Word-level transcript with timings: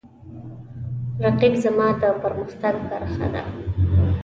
رقیب 1.23 1.53
زما 1.63 1.87
د 2.01 2.03
پرمختګ 2.21 2.73
برخه 2.91 3.27
ده 3.33 3.43